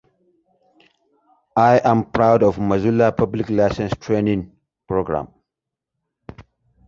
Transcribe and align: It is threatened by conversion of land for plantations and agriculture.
It 0.03 0.07
is 0.07 0.13
threatened 0.15 0.91
by 1.53 1.77
conversion 1.77 2.41
of 2.41 2.57
land 2.57 3.15
for 3.17 3.27
plantations 3.27 3.93
and 4.09 4.51
agriculture. 4.89 5.27